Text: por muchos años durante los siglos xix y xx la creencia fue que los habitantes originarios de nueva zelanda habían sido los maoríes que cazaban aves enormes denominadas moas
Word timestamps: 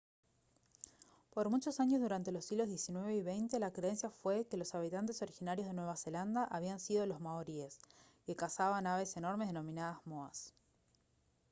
por 1.31 1.51
muchos 1.51 1.79
años 1.79 2.01
durante 2.01 2.31
los 2.31 2.45
siglos 2.49 2.69
xix 2.69 2.83
y 2.89 3.21
xx 3.23 3.59
la 3.59 3.71
creencia 3.77 4.09
fue 4.09 4.47
que 4.47 4.57
los 4.57 4.73
habitantes 4.73 5.21
originarios 5.21 5.67
de 5.67 5.75
nueva 5.75 5.95
zelanda 5.95 6.43
habían 6.45 6.79
sido 6.79 7.05
los 7.05 7.19
maoríes 7.21 7.77
que 8.25 8.35
cazaban 8.35 8.85
aves 8.93 9.15
enormes 9.19 9.47
denominadas 9.49 9.99
moas 10.09 10.37